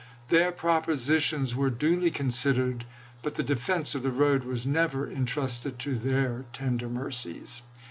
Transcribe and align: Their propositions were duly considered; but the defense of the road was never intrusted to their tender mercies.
Their 0.29 0.51
propositions 0.51 1.53
were 1.53 1.69
duly 1.69 2.09
considered; 2.09 2.85
but 3.21 3.35
the 3.35 3.43
defense 3.43 3.93
of 3.93 4.01
the 4.01 4.09
road 4.09 4.43
was 4.43 4.65
never 4.65 5.05
intrusted 5.07 5.77
to 5.77 5.93
their 5.93 6.43
tender 6.53 6.89
mercies. 6.89 7.61